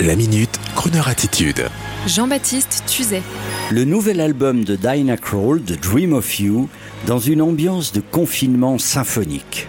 [0.00, 1.68] La minute, Kroneur attitude.
[2.08, 3.22] Jean-Baptiste Tuzet.
[3.70, 6.68] Le nouvel album de Dinah Kroll, The Dream of You,
[7.06, 9.68] dans une ambiance de confinement symphonique.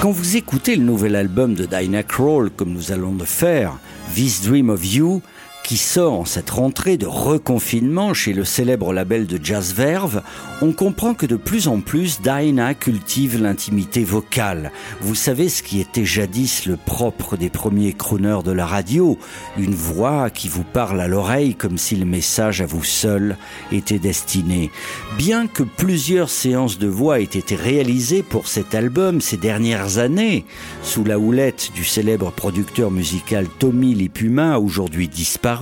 [0.00, 3.78] Quand vous écoutez le nouvel album de Dinah Kroll, comme nous allons le faire,
[4.16, 5.22] This Dream of You,
[5.66, 10.22] qui sort en cette rentrée de reconfinement chez le célèbre label de jazz Verve,
[10.62, 14.70] on comprend que de plus en plus Dinah cultive l'intimité vocale.
[15.00, 19.18] Vous savez ce qui était jadis le propre des premiers crooners de la radio,
[19.58, 23.36] une voix qui vous parle à l'oreille comme si le message à vous seul
[23.72, 24.70] était destiné.
[25.18, 30.44] Bien que plusieurs séances de voix aient été réalisées pour cet album ces dernières années,
[30.84, 35.55] sous la houlette du célèbre producteur musical Tommy Lipuma, aujourd'hui disparu,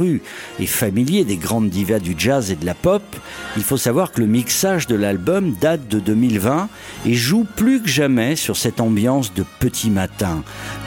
[0.60, 3.02] et familier des grandes divas du jazz et de la pop,
[3.56, 6.68] il faut savoir que le mixage de l'album date de 2020
[7.06, 10.42] et joue plus que jamais sur cette ambiance de petit matin.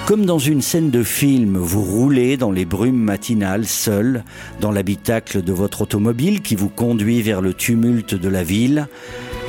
[0.06, 4.24] Comme dans une scène de film, vous roulez dans les brumes matinales seul,
[4.62, 8.88] dans l'habitacle de votre automobile qui vous conduit vers le tumulte de la ville,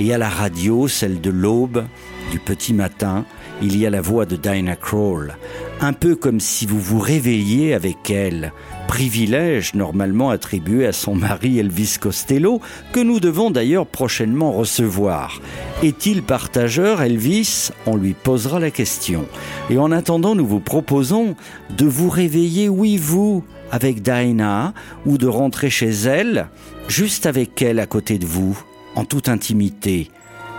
[0.00, 1.84] et à la radio, celle de l'aube,
[2.30, 3.24] du petit matin,
[3.62, 5.36] il y a la voix de Dinah Kroll,
[5.80, 8.52] un peu comme si vous vous réveilliez avec elle,
[8.88, 12.60] privilège normalement attribué à son mari Elvis Costello,
[12.92, 15.40] que nous devons d'ailleurs prochainement recevoir.
[15.84, 17.70] Est-il partageur Elvis?
[17.86, 19.26] On lui posera la question.
[19.70, 21.36] Et en attendant, nous vous proposons
[21.76, 24.72] de vous réveiller, oui vous, avec Dinah,
[25.06, 26.48] ou de rentrer chez elle,
[26.88, 28.58] juste avec elle à côté de vous,
[28.96, 30.10] en toute intimité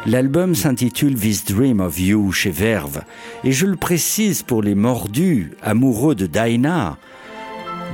[0.05, 3.01] L'album s'intitule This Dream of You chez Verve,
[3.43, 6.97] et je le précise pour les mordus, amoureux de Dinah.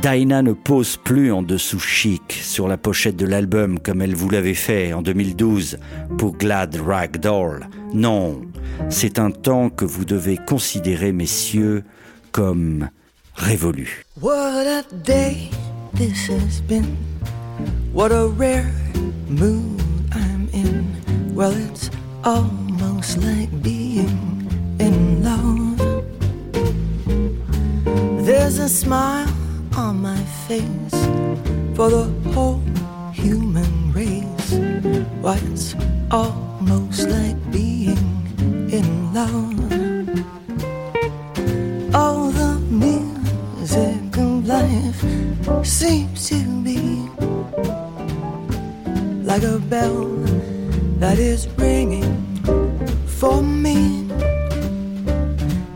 [0.01, 4.29] Dinah ne pose plus en dessous chic sur la pochette de l'album comme elle vous
[4.29, 5.77] l'avait fait en 2012
[6.17, 7.67] pour Glad Ragdoll.
[7.93, 8.41] Non,
[8.89, 11.83] c'est un temps que vous devez considérer, messieurs,
[12.31, 12.89] comme
[13.35, 14.03] révolu.
[14.21, 15.49] What a day
[15.93, 16.97] this has been.
[17.93, 18.71] What a rare
[19.27, 19.81] mood
[20.13, 20.85] I'm in.
[21.33, 21.89] Well, it's
[22.23, 24.47] almost like being
[24.79, 25.75] in love.
[28.25, 29.34] There's a smile
[30.47, 30.93] face
[31.75, 32.61] for the whole
[33.11, 34.51] human race.
[35.51, 35.75] It's
[36.11, 37.97] almost like being
[38.69, 39.57] in love.
[41.95, 45.01] All the music of life
[45.65, 47.09] seems to be
[49.23, 50.05] like a bell
[50.99, 52.13] that is ringing
[53.07, 54.07] for me.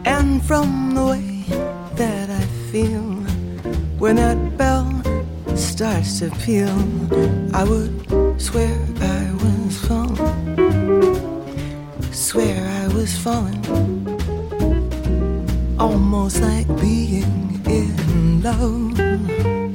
[0.06, 1.44] And from the way
[1.96, 3.19] that I feel
[4.00, 4.90] when that bell
[5.56, 6.70] starts to peal,
[7.54, 7.92] I would
[8.42, 10.40] swear I was falling.
[12.12, 13.66] Swear I was falling.
[15.78, 19.69] Almost like being in love.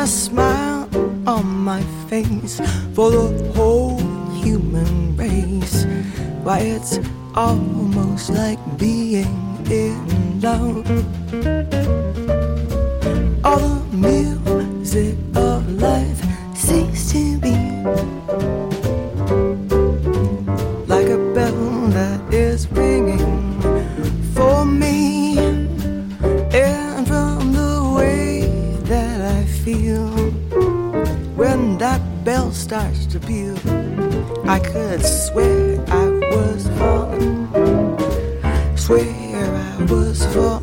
[0.00, 0.88] A smile
[1.28, 2.58] on my face
[2.94, 3.98] for the whole
[4.42, 5.84] human race.
[6.42, 6.98] Why, it's
[7.34, 9.36] almost like being
[9.70, 10.88] in love.
[13.44, 14.29] All the music
[32.60, 33.56] starts to peal,
[34.46, 37.48] I could swear I was falling.
[38.76, 40.60] Swear I was for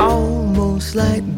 [0.00, 1.37] almost like